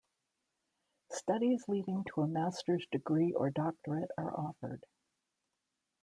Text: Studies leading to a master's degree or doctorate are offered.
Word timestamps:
Studies 1.11 1.65
leading 1.67 2.03
to 2.05 2.21
a 2.21 2.27
master's 2.27 2.87
degree 2.91 3.33
or 3.33 3.51
doctorate 3.51 4.09
are 4.17 4.33
offered. 4.35 4.83